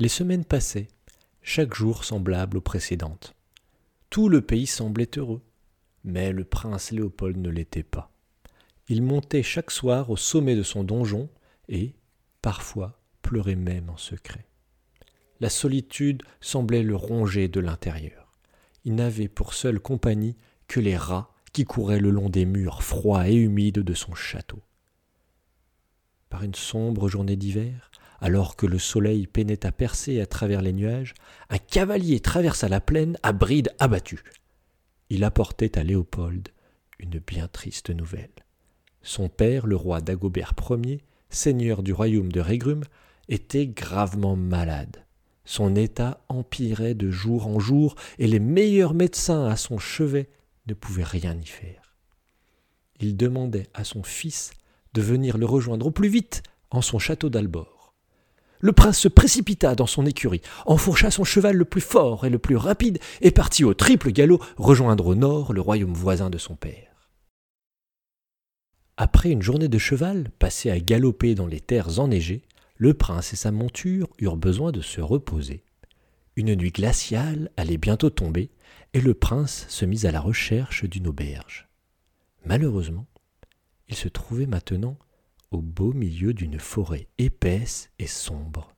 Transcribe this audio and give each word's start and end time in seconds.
Les 0.00 0.08
semaines 0.08 0.46
passaient, 0.46 0.88
chaque 1.42 1.74
jour 1.74 2.04
semblable 2.04 2.56
aux 2.56 2.62
précédentes. 2.62 3.34
Tout 4.08 4.30
le 4.30 4.40
pays 4.40 4.66
semblait 4.66 5.10
heureux, 5.18 5.42
mais 6.04 6.32
le 6.32 6.44
prince 6.44 6.90
Léopold 6.90 7.36
ne 7.36 7.50
l'était 7.50 7.82
pas. 7.82 8.10
Il 8.88 9.02
montait 9.02 9.42
chaque 9.42 9.70
soir 9.70 10.08
au 10.08 10.16
sommet 10.16 10.56
de 10.56 10.62
son 10.62 10.84
donjon 10.84 11.28
et, 11.68 11.92
parfois, 12.40 12.98
pleurait 13.20 13.56
même 13.56 13.90
en 13.90 13.98
secret. 13.98 14.46
La 15.38 15.50
solitude 15.50 16.22
semblait 16.40 16.82
le 16.82 16.96
ronger 16.96 17.48
de 17.48 17.60
l'intérieur. 17.60 18.32
Il 18.86 18.94
n'avait 18.94 19.28
pour 19.28 19.52
seule 19.52 19.80
compagnie 19.80 20.38
que 20.66 20.80
les 20.80 20.96
rats 20.96 21.30
qui 21.52 21.66
couraient 21.66 22.00
le 22.00 22.10
long 22.10 22.30
des 22.30 22.46
murs 22.46 22.82
froids 22.82 23.28
et 23.28 23.34
humides 23.34 23.80
de 23.80 23.94
son 23.94 24.14
château. 24.14 24.62
Par 26.30 26.42
une 26.42 26.54
sombre 26.54 27.08
journée 27.08 27.36
d'hiver, 27.36 27.90
alors 28.20 28.56
que 28.56 28.66
le 28.66 28.78
soleil 28.78 29.26
peinait 29.26 29.66
à 29.66 29.72
percer 29.72 30.20
à 30.20 30.26
travers 30.26 30.62
les 30.62 30.72
nuages, 30.72 31.14
un 31.48 31.58
cavalier 31.58 32.20
traversa 32.20 32.68
la 32.68 32.80
plaine 32.80 33.16
à 33.22 33.32
bride 33.32 33.72
abattue. 33.78 34.22
Il 35.08 35.24
apportait 35.24 35.78
à 35.78 35.82
Léopold 35.82 36.48
une 36.98 37.18
bien 37.18 37.48
triste 37.48 37.90
nouvelle. 37.90 38.30
Son 39.02 39.28
père, 39.28 39.66
le 39.66 39.76
roi 39.76 40.00
Dagobert 40.00 40.52
Ier, 40.70 41.02
seigneur 41.30 41.82
du 41.82 41.92
royaume 41.92 42.30
de 42.30 42.40
Régrum, 42.40 42.82
était 43.28 43.66
gravement 43.66 44.36
malade. 44.36 45.04
Son 45.44 45.74
état 45.74 46.22
empirait 46.28 46.94
de 46.94 47.10
jour 47.10 47.46
en 47.46 47.58
jour, 47.58 47.96
et 48.18 48.26
les 48.26 48.38
meilleurs 48.38 48.94
médecins 48.94 49.46
à 49.46 49.56
son 49.56 49.78
chevet 49.78 50.28
ne 50.66 50.74
pouvaient 50.74 51.02
rien 51.02 51.36
y 51.40 51.46
faire. 51.46 51.96
Il 53.00 53.16
demandait 53.16 53.68
à 53.72 53.84
son 53.84 54.02
fils 54.02 54.50
de 54.92 55.00
venir 55.00 55.38
le 55.38 55.46
rejoindre 55.46 55.86
au 55.86 55.90
plus 55.90 56.08
vite 56.08 56.42
en 56.70 56.82
son 56.82 56.98
château 56.98 57.30
d'Albor. 57.30 57.79
Le 58.60 58.72
prince 58.72 58.98
se 58.98 59.08
précipita 59.08 59.74
dans 59.74 59.86
son 59.86 60.06
écurie, 60.06 60.42
enfourcha 60.66 61.10
son 61.10 61.24
cheval 61.24 61.56
le 61.56 61.64
plus 61.64 61.80
fort 61.80 62.26
et 62.26 62.30
le 62.30 62.38
plus 62.38 62.56
rapide, 62.56 62.98
et 63.22 63.30
partit 63.30 63.64
au 63.64 63.74
triple 63.74 64.12
galop 64.12 64.40
rejoindre 64.56 65.06
au 65.06 65.14
nord 65.14 65.52
le 65.52 65.60
royaume 65.60 65.94
voisin 65.94 66.30
de 66.30 66.38
son 66.38 66.56
père. 66.56 67.10
Après 68.98 69.30
une 69.30 69.40
journée 69.40 69.68
de 69.68 69.78
cheval 69.78 70.30
passée 70.38 70.70
à 70.70 70.78
galoper 70.78 71.34
dans 71.34 71.46
les 71.46 71.60
terres 71.60 72.00
enneigées, 72.00 72.42
le 72.76 72.92
prince 72.92 73.32
et 73.32 73.36
sa 73.36 73.50
monture 73.50 74.08
eurent 74.18 74.36
besoin 74.36 74.72
de 74.72 74.82
se 74.82 75.00
reposer. 75.00 75.64
Une 76.36 76.54
nuit 76.54 76.70
glaciale 76.70 77.50
allait 77.56 77.78
bientôt 77.78 78.10
tomber, 78.10 78.50
et 78.92 79.00
le 79.00 79.14
prince 79.14 79.64
se 79.68 79.84
mit 79.84 80.06
à 80.06 80.12
la 80.12 80.20
recherche 80.20 80.84
d'une 80.84 81.08
auberge. 81.08 81.68
Malheureusement, 82.44 83.06
il 83.88 83.96
se 83.96 84.08
trouvait 84.08 84.46
maintenant 84.46 84.96
au 85.50 85.60
beau 85.60 85.92
milieu 85.92 86.32
d'une 86.32 86.58
forêt 86.58 87.08
épaisse 87.18 87.90
et 87.98 88.06
sombre. 88.06 88.74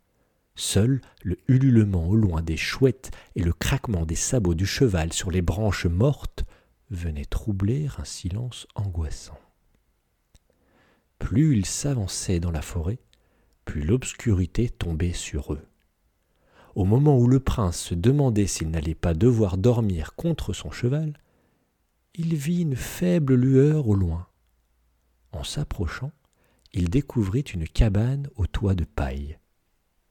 Seul 0.54 1.00
le 1.22 1.38
ululement 1.48 2.08
au 2.08 2.16
loin 2.16 2.42
des 2.42 2.56
chouettes 2.56 3.10
et 3.34 3.42
le 3.42 3.52
craquement 3.52 4.06
des 4.06 4.16
sabots 4.16 4.54
du 4.54 4.66
cheval 4.66 5.12
sur 5.12 5.30
les 5.30 5.42
branches 5.42 5.86
mortes 5.86 6.44
venaient 6.90 7.24
troubler 7.24 7.88
un 7.98 8.04
silence 8.04 8.66
angoissant. 8.74 9.38
Plus 11.18 11.56
ils 11.56 11.66
s'avançaient 11.66 12.40
dans 12.40 12.50
la 12.50 12.62
forêt, 12.62 12.98
plus 13.64 13.82
l'obscurité 13.82 14.68
tombait 14.68 15.12
sur 15.12 15.54
eux. 15.54 15.66
Au 16.74 16.84
moment 16.84 17.18
où 17.18 17.28
le 17.28 17.40
prince 17.40 17.78
se 17.78 17.94
demandait 17.94 18.46
s'il 18.46 18.70
n'allait 18.70 18.94
pas 18.94 19.14
devoir 19.14 19.56
dormir 19.56 20.14
contre 20.16 20.52
son 20.52 20.70
cheval, 20.70 21.18
il 22.14 22.34
vit 22.34 22.62
une 22.62 22.76
faible 22.76 23.34
lueur 23.34 23.88
au 23.88 23.94
loin. 23.94 24.26
En 25.32 25.44
s'approchant, 25.44 26.12
il 26.74 26.88
découvrit 26.88 27.40
une 27.40 27.68
cabane 27.68 28.28
au 28.36 28.46
toit 28.46 28.74
de 28.74 28.84
paille. 28.84 29.38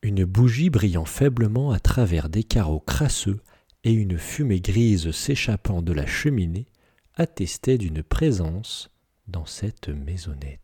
Une 0.04 0.26
bougie 0.26 0.70
brillant 0.70 1.06
faiblement 1.06 1.72
à 1.72 1.80
travers 1.80 2.30
des 2.30 2.44
carreaux 2.44 2.80
crasseux 2.80 3.42
et 3.84 3.92
une 3.92 4.18
fumée 4.18 4.62
grise 4.62 5.12
s'échappant 5.12 5.82
de 5.82 5.94
la 5.94 6.06
cheminée 6.06 6.68
attestaient 7.16 7.78
d'une 7.78 8.04
présence 8.04 8.90
dans 9.28 9.46
cette 9.46 9.90
maisonnette. 9.90 10.61